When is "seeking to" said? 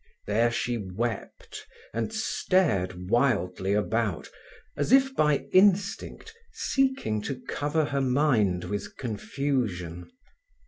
6.51-7.39